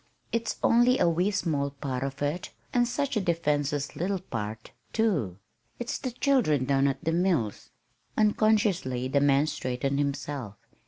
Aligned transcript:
"It's 0.31 0.57
only 0.63 0.97
a 0.97 1.07
wee 1.07 1.29
small 1.29 1.69
part 1.69 2.01
of 2.01 2.23
it 2.23 2.49
and 2.73 2.87
such 2.87 3.15
a 3.15 3.21
defenseless 3.21 3.95
little 3.95 4.17
part, 4.17 4.71
too. 4.93 5.37
It's 5.77 5.99
the 5.99 6.09
children 6.09 6.65
down 6.65 6.87
at 6.87 7.03
the 7.03 7.11
mills." 7.11 7.69
Unconsciously 8.17 9.07
the 9.09 9.21
man 9.21 9.45
straightened 9.45 9.99
himself. 9.99 10.55